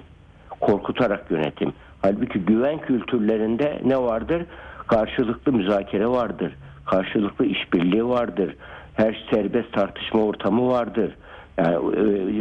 Korkutarak 0.60 1.32
yönetim. 1.32 1.74
Halbuki 2.02 2.40
güven 2.40 2.78
kültürlerinde 2.78 3.82
ne 3.86 3.98
vardır? 3.98 4.46
Karşılıklı 4.88 5.54
müzakere 5.54 6.08
vardır. 6.08 6.56
Karşılıklı 6.86 7.46
işbirliği 7.46 8.06
vardır. 8.10 8.56
Her 8.94 9.26
serbest 9.32 9.74
tartışma 9.74 10.22
ortamı 10.22 10.68
vardır. 10.68 11.16
Yani 11.58 11.76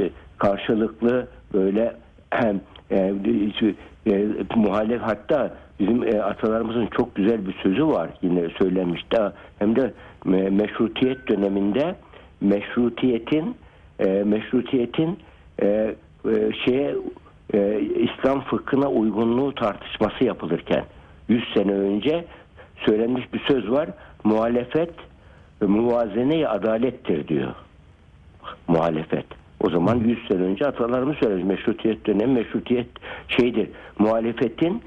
e, 0.03 0.11
karşılıklı 0.39 1.27
böyle 1.55 1.97
hem 2.31 2.61
e, 2.91 3.15
e, 4.07 4.27
muhalef 4.57 5.01
hatta 5.03 5.55
bizim 5.81 6.03
e, 6.03 6.23
atalarımızın 6.23 6.87
çok 6.87 7.15
güzel 7.15 7.47
bir 7.47 7.55
sözü 7.63 7.87
var 7.87 8.11
yine 8.23 8.49
söylenmişti 8.59 9.17
hem 9.59 9.77
de 9.77 9.93
me- 10.27 10.51
meşrutiyet 10.51 11.29
döneminde 11.29 11.95
meşrutiyetin 12.41 13.57
e, 13.99 14.05
meşrutiyetin 14.25 15.19
e, 15.63 15.67
e, 15.67 16.53
şeye 16.65 16.95
e, 17.55 17.81
İslam 17.81 18.41
fıkhına 18.41 18.89
uygunluğu 18.89 19.55
tartışması 19.55 20.25
yapılırken 20.25 20.85
100 21.29 21.45
sene 21.55 21.73
önce 21.73 22.25
söylenmiş 22.87 23.33
bir 23.33 23.41
söz 23.49 23.71
var. 23.71 23.89
Muhalefet 24.25 24.95
e, 25.63 25.65
muvazene-i 25.65 26.49
adalettir 26.49 27.29
diyor. 27.29 27.55
Muhalefet. 28.69 29.27
O 29.61 29.71
zaman 29.71 29.97
100 29.97 30.29
sene 30.29 30.43
önce 30.43 30.67
atalarımız 30.67 31.17
söylemiş. 31.17 31.45
Meşrutiyet 31.45 32.07
dönemi 32.07 32.33
meşrutiyet 32.33 32.87
şeydir. 33.29 33.69
Muhalefetin 33.99 34.75
e, 34.75 34.83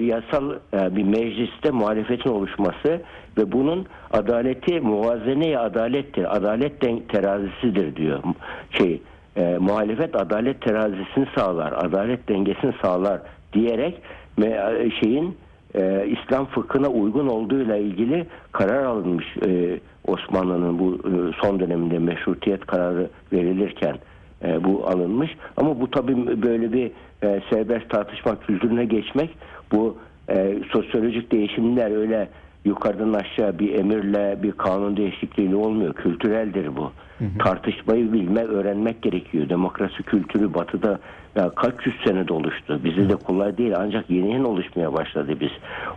yasal 0.00 0.50
e, 0.74 0.96
bir 0.96 1.02
mecliste 1.02 1.70
muhalefetin 1.70 2.30
oluşması 2.30 3.00
ve 3.38 3.52
bunun 3.52 3.86
adaleti 4.10 4.80
muvazeneye 4.80 5.58
adalettir. 5.58 6.36
Adalet 6.36 6.80
terazisidir 7.08 7.96
diyor. 7.96 8.22
Şey 8.70 9.02
e, 9.36 9.58
muhalefet 9.58 10.16
adalet 10.16 10.60
terazisini 10.60 11.26
sağlar. 11.36 11.72
Adalet 11.72 12.28
dengesini 12.28 12.72
sağlar 12.82 13.20
diyerek 13.52 14.02
me- 14.38 14.86
e, 14.86 14.90
şeyin 14.90 15.36
e, 15.74 16.06
İslam 16.06 16.46
fıkhına 16.46 16.88
uygun 16.88 17.26
olduğuyla 17.26 17.76
ilgili 17.76 18.26
karar 18.52 18.84
alınmış 18.84 19.36
e, 19.46 19.80
Osmanlı'nın 20.06 20.78
bu 20.78 20.94
e, 20.94 21.10
son 21.42 21.60
döneminde 21.60 21.98
meşrutiyet 21.98 22.66
kararı 22.66 23.10
verilirken 23.32 23.96
e, 24.44 24.64
bu 24.64 24.86
alınmış. 24.86 25.36
Ama 25.56 25.80
bu 25.80 25.90
tabii 25.90 26.42
böyle 26.42 26.72
bir 26.72 26.90
e, 27.22 27.40
serbest 27.50 27.90
tartışma 27.90 28.40
kültürüne 28.40 28.84
geçmek 28.84 29.30
bu 29.72 29.98
e, 30.28 30.58
sosyolojik 30.72 31.32
değişimler 31.32 31.90
öyle 31.90 32.28
yukarıdan 32.64 33.12
aşağı 33.12 33.58
bir 33.58 33.74
emirle 33.74 34.38
bir 34.42 34.52
kanun 34.52 34.96
değişikliğiyle 34.96 35.56
olmuyor. 35.56 35.94
Kültüreldir 35.94 36.76
bu. 36.76 36.92
Tartışmayı 37.38 38.12
bilmek, 38.12 38.48
öğrenmek 38.48 39.02
gerekiyor. 39.02 39.48
Demokrasi 39.48 40.02
kültürü 40.02 40.54
batıda 40.54 41.00
ya 41.36 41.50
kaç 41.50 41.86
yüz 41.86 41.94
senede 42.04 42.32
oluştu. 42.32 42.80
Bizde 42.84 43.08
de 43.08 43.16
kolay 43.16 43.58
değil 43.58 43.72
ancak 43.76 44.10
yeni 44.10 44.32
yeni 44.32 44.46
oluşmaya 44.46 44.92
başladı 44.92 45.36
biz. 45.40 45.50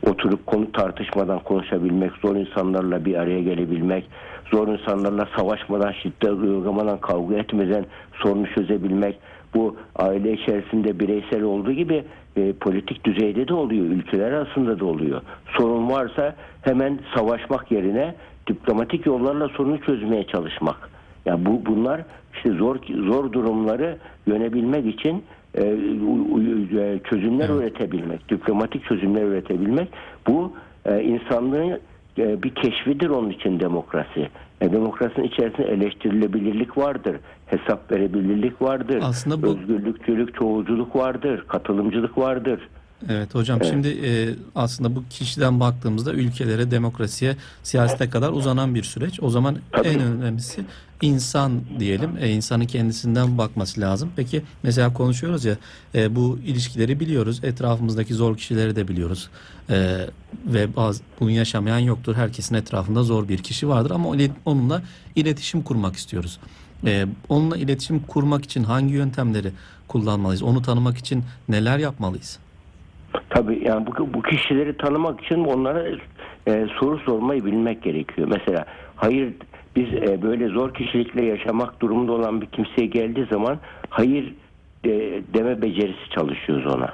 Oturup 0.10 0.46
konu 0.46 0.72
tartışmadan 0.72 1.39
konuşabilmek, 1.39 2.12
zor 2.22 2.36
insanlarla 2.36 3.05
bir 3.05 3.15
araya 3.15 3.41
gelebilmek, 3.41 4.10
zor 4.51 4.67
insanlarla 4.67 5.27
savaşmadan, 5.38 5.91
şiddet 5.91 6.32
uygulamadan, 6.32 6.98
kavga 6.98 7.36
etmeden 7.36 7.86
sorunu 8.13 8.48
çözebilmek. 8.48 9.20
Bu 9.55 9.75
aile 9.95 10.33
içerisinde 10.33 11.00
bireysel 11.00 11.43
olduğu 11.43 11.72
gibi 11.72 12.03
e, 12.36 12.53
politik 12.53 13.05
düzeyde 13.05 13.48
de 13.48 13.53
oluyor, 13.53 13.86
ülkeler 13.86 14.31
arasında 14.31 14.79
da 14.79 14.86
oluyor. 14.86 15.22
Sorun 15.57 15.89
varsa 15.89 16.36
hemen 16.62 17.00
savaşmak 17.15 17.72
yerine 17.72 18.15
diplomatik 18.48 19.05
yollarla 19.05 19.48
sorunu 19.48 19.81
çözmeye 19.81 20.24
çalışmak. 20.24 20.89
Ya 21.25 21.45
bu 21.45 21.65
bunlar 21.65 22.01
işte 22.33 22.50
zor 22.50 22.75
zor 23.07 23.31
durumları 23.31 23.98
yönebilmek 24.27 24.86
için 24.86 25.24
e, 25.55 25.74
u- 26.07 26.36
u- 26.36 26.79
e, 26.79 27.00
çözümler 27.10 27.50
üretebilmek, 27.50 28.29
diplomatik 28.29 28.86
çözümler 28.86 29.22
üretebilmek 29.22 29.89
bu 30.27 30.53
e, 30.86 31.01
insanlığın 31.03 31.79
e, 32.17 32.43
bir 32.43 32.55
keşfidir 32.55 33.10
onun 33.10 33.29
için 33.29 33.60
demokrasi. 33.60 34.29
E, 34.63 34.72
demokrasinin 34.72 35.25
içerisinde 35.27 35.67
eleştirilebilirlik 35.67 36.77
vardır, 36.77 37.15
hesap 37.46 37.91
verebilirlik 37.91 38.62
vardır, 38.62 39.00
Aslında 39.03 39.41
bu- 39.41 39.48
özgürlükçülük, 39.58 40.36
çoğulculuk 40.36 40.96
vardır, 40.96 41.43
katılımcılık 41.48 42.17
vardır. 42.17 42.70
Evet 43.10 43.36
hocam 43.36 43.63
şimdi 43.63 43.88
e, 43.88 44.36
aslında 44.55 44.95
bu 44.95 45.03
kişiden 45.10 45.60
baktığımızda 45.60 46.13
ülkelere, 46.13 46.72
demokrasiye, 46.72 47.36
siyasete 47.63 48.10
kadar 48.10 48.31
uzanan 48.31 48.75
bir 48.75 48.83
süreç. 48.83 49.24
O 49.24 49.29
zaman 49.29 49.57
Tabii. 49.72 49.88
en 49.88 50.00
önemlisi 50.00 50.65
insan 51.01 51.62
diyelim. 51.79 52.17
E, 52.19 52.29
insanın 52.29 52.65
kendisinden 52.65 53.38
bakması 53.38 53.81
lazım. 53.81 54.12
Peki 54.15 54.41
mesela 54.63 54.93
konuşuyoruz 54.93 55.45
ya 55.45 55.57
e, 55.95 56.15
bu 56.15 56.39
ilişkileri 56.45 57.00
biliyoruz. 57.00 57.39
Etrafımızdaki 57.43 58.13
zor 58.13 58.38
kişileri 58.38 58.75
de 58.75 58.88
biliyoruz. 58.88 59.29
E, 59.69 60.07
ve 60.45 60.75
bazı 60.75 61.03
bunu 61.19 61.31
yaşamayan 61.31 61.79
yoktur. 61.79 62.15
Herkesin 62.15 62.55
etrafında 62.55 63.03
zor 63.03 63.27
bir 63.27 63.38
kişi 63.38 63.67
vardır 63.67 63.91
ama 63.91 64.10
onunla 64.45 64.81
iletişim 65.15 65.62
kurmak 65.62 65.95
istiyoruz. 65.95 66.39
E, 66.86 67.05
onunla 67.29 67.57
iletişim 67.57 68.00
kurmak 68.00 68.45
için 68.45 68.63
hangi 68.63 68.93
yöntemleri 68.93 69.51
kullanmalıyız? 69.88 70.43
Onu 70.43 70.62
tanımak 70.62 70.98
için 70.98 71.24
neler 71.50 71.77
yapmalıyız? 71.77 72.39
Tabii 73.29 73.62
yani 73.67 73.88
bu, 73.88 74.13
bu 74.13 74.22
kişileri 74.22 74.77
tanımak 74.77 75.24
için 75.24 75.43
onlara 75.43 75.88
e, 76.48 76.67
soru 76.79 77.00
sormayı 77.00 77.46
bilmek 77.46 77.84
gerekiyor. 77.84 78.27
Mesela 78.32 78.65
hayır 78.96 79.34
biz 79.75 79.93
e, 79.93 80.22
böyle 80.22 80.48
zor 80.48 80.74
kişilikle 80.74 81.25
yaşamak 81.25 81.82
durumunda 81.82 82.12
olan 82.12 82.41
bir 82.41 82.46
kimseye 82.46 82.88
geldiği 82.88 83.25
zaman 83.32 83.60
hayır 83.89 84.34
de, 84.86 85.22
deme 85.34 85.62
becerisi 85.62 86.10
çalışıyoruz 86.15 86.75
ona. 86.75 86.93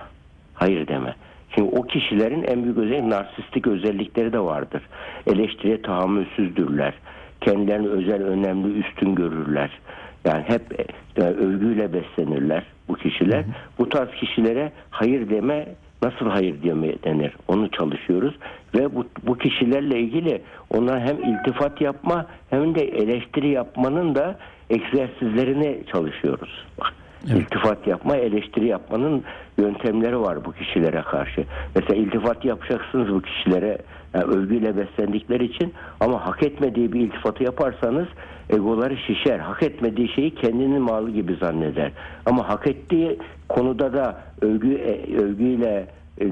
Hayır 0.53 0.87
deme. 0.87 1.15
Şimdi 1.55 1.69
o 1.75 1.81
kişilerin 1.81 2.43
en 2.43 2.63
büyük 2.63 2.77
özelliği 2.77 3.09
narsistik 3.09 3.67
özellikleri 3.67 4.33
de 4.33 4.39
vardır. 4.39 4.81
Eleştiriye 5.27 5.81
tahammülsüzdürler. 5.81 6.93
Kendilerini 7.41 7.87
özel, 7.87 8.23
önemli, 8.23 8.79
üstün 8.79 9.15
görürler. 9.15 9.79
Yani 10.25 10.43
hep 10.47 10.89
e, 11.17 11.21
övgüyle 11.21 11.93
beslenirler 11.93 12.63
bu 12.87 12.95
kişiler. 12.95 13.45
Bu 13.77 13.89
tarz 13.89 14.09
kişilere 14.11 14.71
hayır 14.89 15.29
deme 15.29 15.65
nasıl 16.01 16.29
hayır 16.29 16.55
denir 17.03 17.33
onu 17.47 17.71
çalışıyoruz 17.71 18.35
ve 18.75 18.95
bu, 18.95 19.05
bu 19.23 19.37
kişilerle 19.37 19.99
ilgili 19.99 20.41
ona 20.69 20.99
hem 20.99 21.17
iltifat 21.17 21.81
yapma 21.81 22.25
hem 22.49 22.75
de 22.75 22.81
eleştiri 22.81 23.49
yapmanın 23.49 24.15
da 24.15 24.39
egzersizlerini 24.69 25.83
çalışıyoruz. 25.91 26.65
Bak, 26.79 26.93
Evet. 27.27 27.41
İltifat 27.41 27.87
yapma, 27.87 28.15
eleştiri 28.15 28.67
yapmanın 28.67 29.23
yöntemleri 29.57 30.19
var 30.19 30.45
bu 30.45 30.51
kişilere 30.51 31.01
karşı. 31.01 31.43
Mesela 31.75 32.01
iltifat 32.01 32.45
yapacaksınız 32.45 33.13
bu 33.13 33.21
kişilere 33.21 33.77
yani 34.13 34.23
övgüyle 34.23 34.77
beslendikleri 34.77 35.45
için 35.45 35.73
ama 35.99 36.25
hak 36.25 36.43
etmediği 36.43 36.93
bir 36.93 36.99
iltifatı 36.99 37.43
yaparsanız 37.43 38.07
egoları 38.49 38.97
şişer. 38.97 39.39
Hak 39.39 39.63
etmediği 39.63 40.09
şeyi 40.09 40.35
kendinin 40.35 40.81
malı 40.81 41.11
gibi 41.11 41.35
zanneder. 41.35 41.91
Ama 42.25 42.49
hak 42.49 42.67
ettiği 42.67 43.17
konuda 43.49 43.93
da 43.93 44.21
övgü 44.41 44.73
e, 44.73 45.17
övgüyle 45.17 45.87
e, 46.21 46.25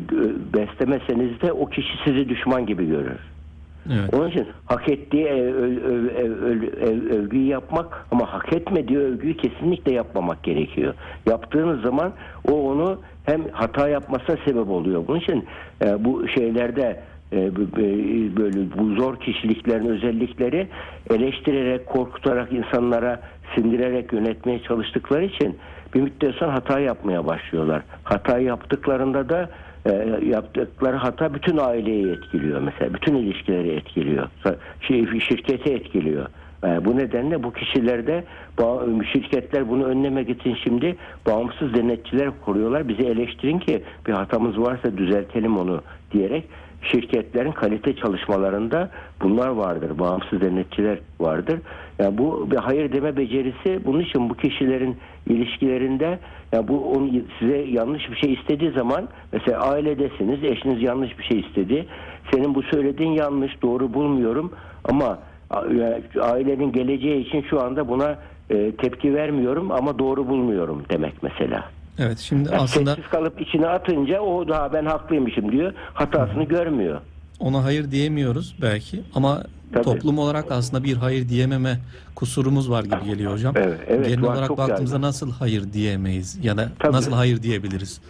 beslemeseniz 0.53 1.41
de 1.41 1.51
o 1.51 1.65
kişi 1.65 1.93
sizi 2.05 2.29
düşman 2.29 2.65
gibi 2.65 2.87
görür. 2.87 3.19
Evet. 3.93 4.13
Onun 4.13 4.29
için 4.29 4.47
hak 4.65 4.89
ettiği 4.89 5.25
e, 5.25 5.41
övgüyü 7.15 7.47
yapmak 7.47 8.05
ama 8.11 8.33
hak 8.33 8.53
etmediği 8.53 8.99
övgüyü 8.99 9.37
kesinlikle 9.37 9.93
yapmamak 9.93 10.43
gerekiyor. 10.43 10.93
Yaptığınız 11.25 11.81
zaman 11.81 12.11
o 12.51 12.71
onu 12.71 12.99
hem 13.25 13.41
hata 13.51 13.89
yapmasına 13.89 14.37
sebep 14.45 14.69
oluyor. 14.69 15.07
Bunun 15.07 15.19
için 15.19 15.45
bu 15.99 16.27
şeylerde 16.27 16.99
böyle 17.31 18.77
bu 18.77 18.95
zor 18.95 19.19
kişiliklerin 19.19 19.85
özellikleri 19.85 20.67
eleştirerek, 21.09 21.85
korkutarak 21.85 22.53
insanlara 22.53 23.21
sindirerek 23.55 24.13
yönetmeye 24.13 24.63
çalıştıkları 24.63 25.25
için 25.25 25.57
bir 25.93 26.01
müddet 26.01 26.35
sonra 26.35 26.53
hata 26.53 26.79
yapmaya 26.79 27.25
başlıyorlar. 27.25 27.81
Hata 28.03 28.39
yaptıklarında 28.39 29.29
da 29.29 29.49
e, 29.85 30.19
yaptıkları 30.25 30.95
hata 30.97 31.33
bütün 31.33 31.57
aileyi 31.57 32.11
etkiliyor 32.11 32.61
mesela. 32.61 32.93
Bütün 32.93 33.15
ilişkileri 33.15 33.69
etkiliyor. 33.69 34.27
Şey, 34.81 35.19
şirketi 35.19 35.73
etkiliyor. 35.73 36.25
E, 36.63 36.85
bu 36.85 36.97
nedenle 36.97 37.43
bu 37.43 37.53
kişilerde 37.53 38.23
şirketler 39.13 39.69
bunu 39.69 39.85
önlemek 39.85 40.29
için 40.29 40.57
şimdi 40.63 40.95
bağımsız 41.27 41.73
denetçiler 41.73 42.29
kuruyorlar. 42.45 42.87
Bizi 42.87 43.03
eleştirin 43.03 43.59
ki 43.59 43.83
bir 44.07 44.13
hatamız 44.13 44.59
varsa 44.59 44.97
düzeltelim 44.97 45.57
onu 45.57 45.81
diyerek 46.11 46.43
şirketlerin 46.81 47.51
kalite 47.51 47.95
çalışmalarında 47.95 48.89
bunlar 49.21 49.47
vardır. 49.47 49.99
Bağımsız 49.99 50.41
denetçiler 50.41 50.99
vardır. 51.19 51.59
Yani 51.99 52.17
bu 52.17 52.51
bir 52.51 52.57
hayır 52.57 52.91
deme 52.93 53.17
becerisi 53.17 53.85
bunun 53.85 53.99
için 53.99 54.29
bu 54.29 54.33
kişilerin 54.33 54.97
ilişkilerinde 55.27 56.19
ya 56.51 56.67
bu 56.67 56.91
onu 56.91 57.09
size 57.39 57.57
yanlış 57.57 58.11
bir 58.11 58.15
şey 58.15 58.33
istediği 58.33 58.71
zaman 58.71 59.07
mesela 59.31 59.59
ailedesiniz 59.59 60.43
eşiniz 60.43 60.81
yanlış 60.81 61.19
bir 61.19 61.23
şey 61.23 61.39
istedi. 61.39 61.85
Senin 62.33 62.55
bu 62.55 62.63
söylediğin 62.63 63.11
yanlış 63.11 63.61
doğru 63.61 63.93
bulmuyorum 63.93 64.51
ama 64.83 65.19
ailenin 66.21 66.71
geleceği 66.71 67.27
için 67.27 67.45
şu 67.49 67.61
anda 67.61 67.87
buna 67.87 68.19
e, 68.49 68.71
tepki 68.71 69.13
vermiyorum 69.13 69.71
ama 69.71 69.99
doğru 69.99 70.27
bulmuyorum 70.27 70.83
demek 70.89 71.23
mesela. 71.23 71.63
Evet 71.99 72.17
şimdi 72.19 72.49
Yani 72.49 72.61
aslında 72.61 72.95
sessiz 72.95 73.11
kalıp 73.11 73.41
içine 73.41 73.67
atınca 73.67 74.21
o 74.21 74.47
daha 74.47 74.73
ben 74.73 74.85
haklıymışım 74.85 75.51
diyor. 75.51 75.73
Hatasını 75.93 76.43
görmüyor. 76.43 77.01
ona 77.39 77.63
hayır 77.63 77.91
diyemiyoruz 77.91 78.55
belki 78.61 79.01
ama 79.15 79.43
Tabii. 79.73 79.83
toplum 79.83 80.19
olarak 80.19 80.51
aslında 80.51 80.83
bir 80.83 80.93
hayır 80.97 81.29
diyememe 81.29 81.79
kusurumuz 82.15 82.71
var 82.71 82.83
gibi 82.83 83.05
geliyor 83.05 83.31
hocam. 83.33 83.53
Evet, 83.57 83.79
evet, 83.87 84.07
Genel 84.07 84.23
olarak 84.23 84.49
baktığımızda 84.57 84.95
yaygın. 84.95 85.01
nasıl 85.07 85.31
hayır 85.31 85.73
diyemeyiz 85.73 86.39
ya 86.45 86.57
da 86.57 86.69
Tabii. 86.79 86.93
nasıl 86.93 87.11
hayır 87.11 87.43
diyebiliriz? 87.43 88.01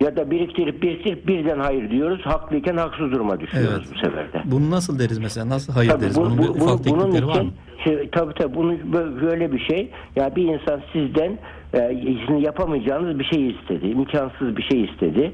Ya 0.00 0.16
da 0.16 0.30
biriktirip 0.30 0.82
biriktirip 0.82 1.26
birden 1.28 1.58
hayır 1.60 1.90
diyoruz. 1.90 2.20
Haklıyken 2.24 2.76
haksız 2.76 3.12
duruma 3.12 3.40
düşüyoruz 3.40 3.70
Evet. 3.74 3.86
bu 3.94 3.98
sefer 4.06 4.32
de. 4.32 4.42
Bunu 4.44 4.70
nasıl 4.70 4.98
deriz 4.98 5.18
mesela? 5.18 5.48
Nasıl 5.48 5.72
hayır 5.72 5.90
Tabii 5.90 6.02
deriz? 6.02 6.16
bu- 6.16 6.20
Bunun 6.24 6.38
bu- 6.38 6.42
bir 6.42 6.48
ufak 6.48 6.84
bunun 6.86 7.00
teknikleri 7.00 7.26
var 7.26 7.32
için 7.34 7.46
mı? 7.46 7.52
şey, 7.84 8.10
tabii 8.10 8.34
tabii 8.34 8.54
bunun 8.56 8.74
bö- 8.76 9.20
böyle 9.22 9.52
bir 9.52 9.58
şey. 9.58 9.90
Ya 10.16 10.36
bir 10.36 10.42
insan 10.44 10.80
sizden 10.92 11.38
sizin 11.74 12.36
yapamayacağınız 12.36 13.18
bir 13.18 13.24
şey 13.24 13.50
istedi. 13.50 13.86
imkansız 13.86 14.56
bir 14.56 14.62
şey 14.62 14.84
istedi. 14.84 15.32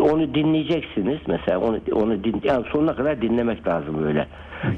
Onu 0.00 0.34
dinleyeceksiniz 0.34 1.18
mesela 1.26 1.60
onu 1.60 1.80
onu 1.92 2.24
din, 2.24 2.40
yani 2.44 2.64
sonuna 2.72 2.96
kadar 2.96 3.22
dinlemek 3.22 3.66
lazım 3.68 4.04
böyle. 4.04 4.26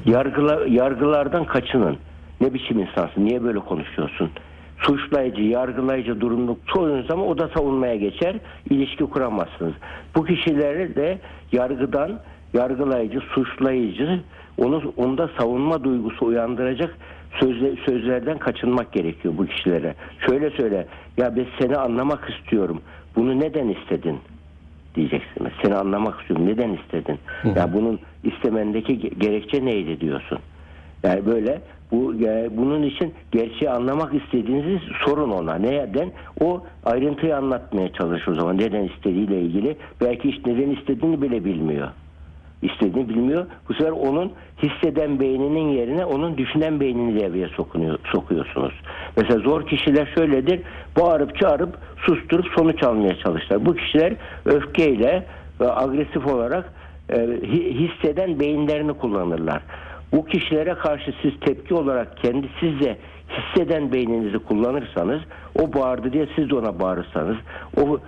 Yargıla, 0.05 0.59
yargılardan 0.67 1.45
kaçının. 1.45 1.97
Ne 2.41 2.53
biçim 2.53 2.79
insansın? 2.79 3.25
Niye 3.25 3.43
böyle 3.43 3.59
konuşuyorsun? 3.59 4.29
suçlayıcı, 4.77 5.41
yargılayıcı 5.41 6.21
durumluk 6.21 6.57
soyunuz 6.75 7.07
zaman 7.07 7.27
o 7.27 7.37
da 7.37 7.47
savunmaya 7.47 7.95
geçer. 7.95 8.35
ilişki 8.69 9.03
kuramazsınız. 9.03 9.73
Bu 10.15 10.25
kişileri 10.25 10.95
de 10.95 11.19
yargıdan 11.51 12.19
yargılayıcı, 12.53 13.19
suçlayıcı, 13.19 14.19
onu 14.57 14.93
onda 14.97 15.29
savunma 15.39 15.83
duygusu 15.83 16.25
uyandıracak 16.25 16.97
sözle, 17.39 17.75
sözlerden 17.85 18.37
kaçınmak 18.37 18.93
gerekiyor 18.93 19.33
bu 19.37 19.45
kişilere. 19.45 19.95
Şöyle 20.29 20.49
söyle, 20.49 20.87
ya 21.17 21.35
ben 21.35 21.45
seni 21.59 21.77
anlamak 21.77 22.29
istiyorum. 22.29 22.81
Bunu 23.15 23.39
neden 23.39 23.67
istedin? 23.69 24.19
diyeceksin. 24.95 25.47
Seni 25.63 25.75
anlamak 25.75 26.21
istiyorum. 26.21 26.47
Neden 26.47 26.73
istedin? 26.73 27.19
Hı. 27.41 27.47
Ya 27.47 27.73
bunun 27.73 27.99
istemendeki 28.23 28.99
gerekçe 29.19 29.65
neydi 29.65 30.01
diyorsun. 30.01 30.39
Yani 31.03 31.25
böyle 31.25 31.61
bu 31.91 32.13
e, 32.13 32.49
bunun 32.57 32.83
için 32.83 33.13
gerçeği 33.31 33.71
anlamak 33.71 34.13
istediğinizi 34.13 34.79
sorun 35.05 35.29
ona. 35.29 35.55
Neden? 35.55 36.11
O 36.41 36.63
ayrıntıyı 36.85 37.37
anlatmaya 37.37 37.93
çalışır 37.93 38.31
o 38.31 38.35
zaman. 38.35 38.57
Neden 38.57 38.83
istediğiyle 38.83 39.41
ilgili. 39.41 39.77
Belki 40.01 40.31
hiç 40.31 40.45
neden 40.45 40.69
istediğini 40.69 41.21
bile 41.21 41.45
bilmiyor. 41.45 41.87
İstediğini 42.65 43.09
bilmiyor. 43.09 43.45
Bu 43.69 43.73
sefer 43.73 43.91
onun 43.91 44.31
hisseden 44.63 45.19
beyninin 45.19 45.69
yerine 45.69 46.05
onun 46.05 46.37
düşünen 46.37 46.79
beynini 46.79 47.19
devreye 47.19 47.47
sokunuyor, 47.47 47.99
sokuyorsunuz. 48.11 48.73
Mesela 49.17 49.39
zor 49.39 49.67
kişiler 49.67 50.11
şöyledir. 50.15 50.61
Bağırıp 50.99 51.39
çağırıp 51.39 51.77
susturup 51.97 52.45
sonuç 52.57 52.83
almaya 52.83 53.17
çalışırlar. 53.17 53.65
Bu 53.65 53.75
kişiler 53.75 54.13
öfkeyle 54.45 55.25
ve 55.61 55.71
agresif 55.71 56.27
olarak 56.27 56.73
e, 57.09 57.17
hisseden 57.51 58.39
beyinlerini 58.39 58.93
kullanırlar. 58.93 59.61
Bu 60.11 60.25
kişilere 60.25 60.73
karşı 60.73 61.13
siz 61.21 61.31
tepki 61.39 61.73
olarak 61.73 62.17
kendi 62.17 62.49
sizce 62.59 62.97
hisseden 63.29 63.93
beyninizi 63.93 64.39
kullanırsanız 64.39 65.21
o 65.61 65.73
bağırdı 65.73 66.13
diye 66.13 66.27
siz 66.35 66.49
de 66.49 66.55
ona 66.55 66.79
bağırırsanız 66.79 67.37
o 67.81 67.99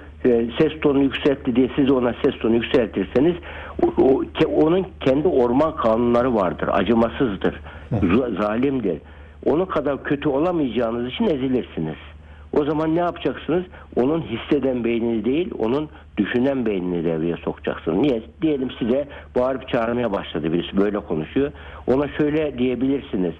ses 0.60 0.80
tonu 0.82 1.04
yükseltti 1.04 1.56
diye 1.56 1.70
siz 1.76 1.92
ona 1.92 2.14
ses 2.26 2.40
tonu 2.40 2.56
yükseltirseniz 2.56 3.36
o, 3.82 4.04
o, 4.04 4.24
onun 4.48 4.86
kendi 5.00 5.28
orman 5.28 5.76
kanunları 5.76 6.36
vardır. 6.36 6.70
Acımasızdır. 6.72 7.62
Zalimdir. 8.42 8.98
Onun 9.46 9.66
kadar 9.66 10.04
kötü 10.04 10.30
olamayacağınız 10.30 11.08
için 11.08 11.26
ezilirsiniz. 11.26 11.96
O 12.54 12.66
zaman 12.66 12.96
ne 12.96 13.00
yapacaksınız? 13.00 13.64
Onun 13.96 14.22
hisseden 14.22 14.84
beynini 14.84 15.26
değil, 15.26 15.52
onun 15.60 15.90
düşünen 16.18 16.66
beynini 16.66 17.06
devreye 17.06 17.38
sokacaksınız. 17.38 17.98
Niye? 17.98 18.24
Diyelim 18.42 18.72
size 18.80 19.08
bağırıp 19.36 19.70
çağırmaya 19.70 20.12
başladı 20.12 20.54
birisi 20.54 20.78
böyle 20.78 21.00
konuşuyor. 21.00 21.52
Ona 21.88 22.08
şöyle 22.08 22.58
diyebilirsiniz. 22.58 23.34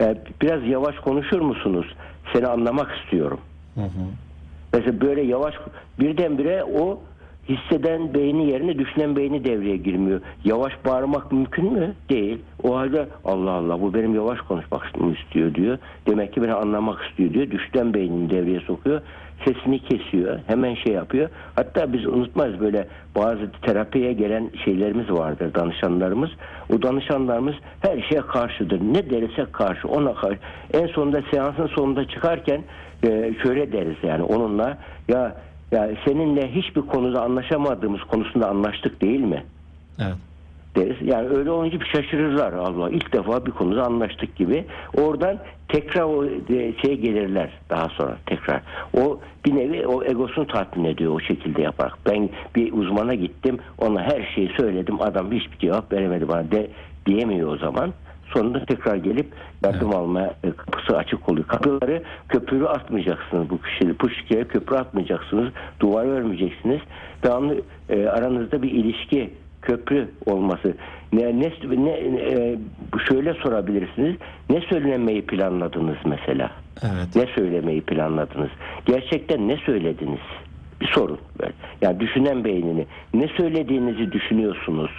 E, 0.00 0.18
biraz 0.42 0.66
yavaş 0.66 0.96
konuşur 0.96 1.40
musunuz? 1.40 1.94
Seni 2.32 2.46
anlamak 2.46 2.96
istiyorum. 2.96 3.40
Hı 3.74 3.80
hı. 3.80 4.27
Mesela 4.72 5.00
böyle 5.00 5.22
yavaş 5.22 5.54
birdenbire 6.00 6.64
o 6.64 7.02
hisseden 7.48 8.14
beyni 8.14 8.50
yerine 8.50 8.78
düşünen 8.78 9.16
beyni 9.16 9.44
devreye 9.44 9.76
girmiyor. 9.76 10.20
Yavaş 10.44 10.72
bağırmak 10.86 11.32
mümkün 11.32 11.72
mü? 11.72 11.94
Değil. 12.10 12.38
O 12.62 12.76
halde 12.76 13.08
Allah 13.24 13.50
Allah 13.50 13.80
bu 13.80 13.94
benim 13.94 14.14
yavaş 14.14 14.40
konuşmak 14.40 14.92
istiyor 15.18 15.54
diyor. 15.54 15.78
Demek 16.06 16.32
ki 16.32 16.42
beni 16.42 16.52
anlamak 16.52 17.04
istiyor 17.10 17.32
diyor. 17.34 17.50
Düşünen 17.50 17.94
beynini 17.94 18.30
devreye 18.30 18.60
sokuyor. 18.60 19.00
Sesini 19.44 19.78
kesiyor. 19.78 20.38
Hemen 20.46 20.74
şey 20.74 20.92
yapıyor. 20.92 21.28
Hatta 21.54 21.92
biz 21.92 22.06
unutmayız 22.06 22.60
böyle 22.60 22.88
bazı 23.16 23.50
terapiye 23.62 24.12
gelen 24.12 24.50
şeylerimiz 24.64 25.10
vardır 25.10 25.54
danışanlarımız. 25.54 26.30
O 26.74 26.82
danışanlarımız 26.82 27.54
her 27.80 28.02
şeye 28.02 28.20
karşıdır. 28.20 28.80
Ne 28.80 29.10
derse 29.10 29.46
karşı 29.52 29.88
ona 29.88 30.14
karşı. 30.14 30.38
En 30.72 30.86
sonunda 30.86 31.22
seansın 31.30 31.66
sonunda 31.66 32.08
çıkarken 32.08 32.62
e, 33.04 33.34
şöyle 33.42 33.72
deriz 33.72 33.96
yani 34.02 34.22
onunla 34.22 34.78
ya 35.08 35.34
yani 35.72 35.96
seninle 36.04 36.54
hiçbir 36.54 36.80
konuda 36.80 37.22
anlaşamadığımız 37.22 38.00
konusunda 38.00 38.48
anlaştık 38.48 39.00
değil 39.00 39.20
mi? 39.20 39.44
Evet. 39.98 40.16
Deriz. 40.76 40.96
Yani 41.02 41.28
öyle 41.28 41.50
olunca 41.50 41.80
bir 41.80 41.86
şaşırırlar 41.86 42.52
Allah. 42.52 42.90
ilk 42.90 43.12
defa 43.12 43.46
bir 43.46 43.50
konuda 43.50 43.84
anlaştık 43.84 44.36
gibi. 44.36 44.64
Oradan 44.94 45.38
tekrar 45.68 46.02
o 46.02 46.24
e, 46.26 46.72
şey 46.82 47.00
gelirler 47.00 47.50
daha 47.70 47.88
sonra 47.88 48.16
tekrar. 48.26 48.62
O 48.94 49.20
bir 49.44 49.56
nevi 49.56 49.86
o 49.86 50.04
egosunu 50.04 50.46
tatmin 50.46 50.84
ediyor 50.84 51.14
o 51.14 51.20
şekilde 51.20 51.62
yaparak. 51.62 51.98
Ben 52.06 52.28
bir 52.56 52.72
uzmana 52.72 53.14
gittim 53.14 53.58
ona 53.78 54.02
her 54.02 54.32
şeyi 54.34 54.48
söyledim 54.56 55.02
adam 55.02 55.32
hiçbir 55.32 55.58
cevap 55.58 55.92
veremedi 55.92 56.28
bana 56.28 56.50
de 56.50 56.70
diyemiyor 57.06 57.52
o 57.52 57.56
zaman 57.56 57.92
sonunda 58.34 58.64
tekrar 58.64 58.96
gelip 58.96 59.26
yardım 59.64 59.88
evet. 59.88 59.94
alma 59.94 60.22
e, 60.44 60.50
kapısı 60.56 60.96
açık 60.96 61.28
oluyor. 61.28 61.46
Kapıları 61.46 62.02
köprü 62.28 62.64
atmayacaksınız 62.64 63.50
bu 63.50 63.62
kişiye. 63.62 64.00
Bu 64.00 64.08
kişiye 64.08 64.44
köprü 64.44 64.76
atmayacaksınız. 64.76 65.52
Duvar 65.80 66.04
örmeyeceksiniz. 66.04 66.80
Devamlı 67.22 67.62
e, 67.88 68.06
aranızda 68.06 68.62
bir 68.62 68.70
ilişki 68.70 69.30
köprü 69.62 70.08
olması. 70.26 70.74
Ne, 71.12 71.40
ne, 71.40 71.52
ne 71.84 71.90
e, 71.90 72.58
şöyle 73.08 73.34
sorabilirsiniz. 73.34 74.16
Ne 74.50 74.60
söylemeyi 74.60 75.26
planladınız 75.26 75.96
mesela? 76.04 76.50
Evet. 76.82 77.16
Ne 77.16 77.26
söylemeyi 77.34 77.80
planladınız? 77.80 78.50
Gerçekten 78.86 79.48
ne 79.48 79.56
söylediniz? 79.56 80.20
Bir 80.80 80.86
sorun. 80.86 81.18
Yani 81.82 82.00
düşünen 82.00 82.44
beynini. 82.44 82.86
Ne 83.14 83.28
söylediğinizi 83.28 84.12
düşünüyorsunuz? 84.12 84.90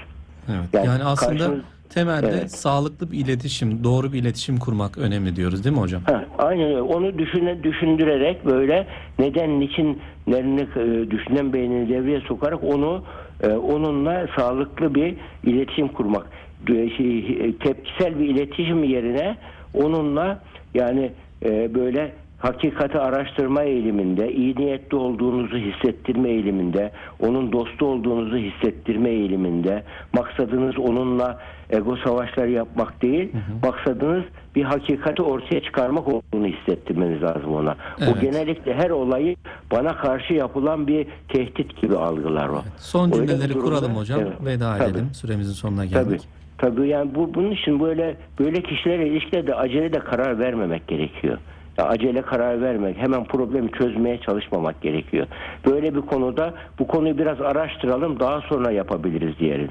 Evet. 0.49 0.73
Yani, 0.73 0.87
yani 0.87 1.03
aslında 1.03 1.37
karşınız, 1.37 1.63
Temelde 1.89 2.27
evet. 2.27 2.51
sağlıklı 2.51 3.11
bir 3.11 3.17
iletişim, 3.17 3.83
doğru 3.83 4.13
bir 4.13 4.19
iletişim 4.19 4.57
kurmak 4.57 4.97
önemli 4.97 5.35
diyoruz 5.35 5.63
değil 5.63 5.75
mi 5.75 5.81
hocam? 5.81 6.01
Ha, 6.05 6.25
aynen 6.37 6.65
öyle. 6.65 6.81
Onu 6.81 7.17
düşüne, 7.17 7.63
düşündürerek 7.63 8.45
böyle 8.45 8.87
neden, 9.19 9.59
niçin, 9.59 10.01
nerini 10.27 10.61
e, 10.61 11.11
düşünen 11.11 11.53
beynini 11.53 11.89
devreye 11.89 12.21
sokarak 12.21 12.63
onu 12.63 13.03
e, 13.43 13.47
onunla 13.47 14.27
sağlıklı 14.37 14.95
bir 14.95 15.15
iletişim 15.43 15.87
kurmak. 15.87 16.25
Şey, 16.67 17.55
tepkisel 17.59 18.19
bir 18.19 18.29
iletişim 18.29 18.83
yerine 18.83 19.37
onunla 19.73 20.39
yani 20.73 21.11
e, 21.45 21.75
böyle 21.75 22.11
hakikati 22.39 22.99
araştırma 22.99 23.63
eğiliminde, 23.63 24.31
iyi 24.33 24.55
niyetli 24.55 24.97
olduğunuzu 24.97 25.57
hissettirme 25.57 26.29
eğiliminde, 26.29 26.91
onun 27.19 27.51
dostu 27.51 27.85
olduğunuzu 27.85 28.37
hissettirme 28.37 29.09
eğiliminde, 29.09 29.83
maksadınız 30.13 30.77
onunla 30.77 31.39
ego 31.69 31.97
savaşları 31.97 32.51
yapmak 32.51 33.01
değil, 33.01 33.33
hı 33.33 33.37
hı. 33.37 33.67
maksadınız 33.71 34.23
bir 34.55 34.63
hakikati 34.63 35.21
ortaya 35.21 35.63
çıkarmak 35.63 36.07
olduğunu 36.07 36.47
hissettirmeniz 36.47 37.21
lazım 37.21 37.55
ona. 37.55 37.75
Evet. 37.99 38.15
O 38.17 38.19
genellikle 38.21 38.73
her 38.73 38.89
olayı 38.89 39.35
bana 39.71 39.97
karşı 39.97 40.33
yapılan 40.33 40.87
bir 40.87 41.07
tehdit 41.27 41.81
gibi 41.81 41.97
algılar 41.97 42.49
o. 42.49 42.61
Evet. 42.63 42.73
Son 42.77 43.11
cümleleri 43.11 43.49
durumda, 43.49 43.65
kuralım 43.65 43.95
hocam. 43.95 44.19
Evet. 44.19 44.45
Veda 44.45 44.77
Tabii. 44.77 44.91
edelim. 44.91 45.09
Süremizin 45.13 45.53
sonuna 45.53 45.85
geldik. 45.85 46.03
Tabii. 46.03 46.39
Tabii 46.57 46.87
yani 46.87 47.15
bu 47.15 47.33
bunun 47.33 47.51
için 47.51 47.79
böyle 47.79 48.17
böyle 48.39 48.61
kişilere 48.61 49.07
ilişkide 49.07 49.55
acele 49.55 49.93
de 49.93 49.99
karar 49.99 50.39
vermemek 50.39 50.87
gerekiyor 50.87 51.37
acele 51.81 52.21
karar 52.21 52.61
vermek, 52.61 52.97
hemen 52.97 53.23
problemi 53.23 53.71
çözmeye 53.71 54.17
çalışmamak 54.17 54.81
gerekiyor. 54.81 55.27
Böyle 55.65 55.95
bir 55.95 56.01
konuda 56.01 56.53
bu 56.79 56.87
konuyu 56.87 57.17
biraz 57.17 57.41
araştıralım 57.41 58.19
daha 58.19 58.41
sonra 58.41 58.71
yapabiliriz 58.71 59.39
diyelim. 59.39 59.69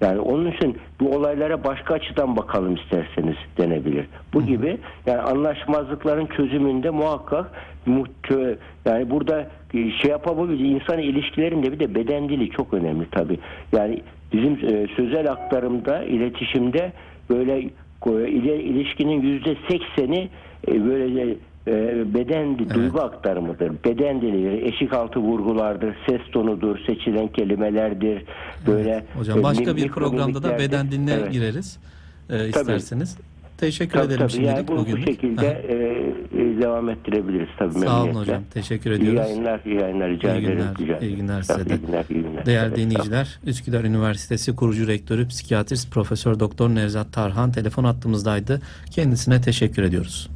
Yani 0.00 0.20
onun 0.20 0.50
için 0.50 0.78
bu 1.00 1.10
olaylara 1.16 1.64
başka 1.64 1.94
açıdan 1.94 2.36
bakalım 2.36 2.74
isterseniz 2.74 3.36
denebilir. 3.58 4.06
Bu 4.34 4.42
gibi 4.42 4.78
yani 5.06 5.18
anlaşmazlıkların 5.18 6.26
çözümünde 6.26 6.90
muhakkak 6.90 7.46
yani 8.84 9.10
burada 9.10 9.50
şey 9.74 10.10
yapabilir 10.10 10.64
insan 10.64 10.98
ilişkilerinde 10.98 11.72
bir 11.72 11.80
de 11.80 11.94
beden 11.94 12.28
dili 12.28 12.50
çok 12.50 12.74
önemli 12.74 13.10
tabi. 13.10 13.38
Yani 13.72 14.02
bizim 14.32 14.52
e, 14.52 14.86
sözel 14.96 15.30
aktarımda, 15.30 16.04
iletişimde 16.04 16.92
böyle 17.30 17.58
e, 18.06 18.28
ilişkinin 18.30 19.22
yüzde 19.22 19.56
sekseni 19.68 20.28
e, 20.68 20.86
böyle 20.86 21.30
e, 21.30 21.36
beden 22.14 22.56
evet. 22.60 22.74
duygu 22.74 23.00
aktarımıdır. 23.00 23.72
Beden 23.84 24.20
dilidir. 24.20 24.62
Eşik 24.62 24.92
altı 24.92 25.20
vurgulardır. 25.20 25.96
Ses 26.08 26.20
tonudur. 26.32 26.78
Seçilen 26.86 27.28
kelimelerdir. 27.28 28.24
Böyle 28.66 28.90
evet. 28.90 29.04
Hocam 29.14 29.38
e, 29.38 29.42
başka 29.42 29.76
bir 29.76 29.88
programda 29.88 30.42
da 30.42 30.58
beden 30.58 30.90
diline 30.90 31.12
evet. 31.12 31.32
gireriz. 31.32 31.78
E, 32.30 32.48
isterseniz. 32.48 33.14
Tabii. 33.14 33.30
Teşekkür 33.60 33.92
tabii, 33.92 34.06
ederim 34.06 34.20
tabii. 34.20 34.32
şimdilik 34.32 34.56
yani 34.56 34.68
bu. 34.68 34.92
Bu 34.92 34.96
şekilde 34.96 35.46
e, 35.46 35.74
e, 36.42 36.62
devam 36.62 36.88
ettirebiliriz 36.88 37.48
tabii 37.58 37.78
Sağ 37.78 38.04
olun 38.04 38.14
hocam. 38.14 38.42
Teşekkür 38.54 38.90
ediyoruz. 38.90 39.20
İyi 39.20 39.28
yayınlar, 39.28 39.60
iyi 39.64 39.80
yayınlar 39.80 40.10
rica 40.10 40.36
iyi 40.36 40.44
ederim. 40.44 40.64
Günler, 40.78 41.00
iyi 41.00 41.16
günler 41.16 41.42
size 41.42 41.68
de. 41.68 41.74
İyi 41.74 41.80
günler, 41.80 42.04
iyi 42.10 42.22
günler. 42.22 42.46
Değerli 42.46 42.68
evet, 42.68 42.76
dinleyiciler, 42.76 43.38
Üsküdar 43.46 43.84
Üniversitesi 43.84 44.56
kurucu 44.56 44.86
rektörü, 44.86 45.28
psikiyatrist 45.28 45.92
Profesör 45.92 46.40
Doktor 46.40 46.70
Nevzat 46.70 47.12
Tarhan 47.12 47.52
telefon 47.52 47.84
hattımızdaydı. 47.84 48.60
Kendisine 48.90 49.40
teşekkür 49.40 49.82
ediyoruz. 49.82 50.30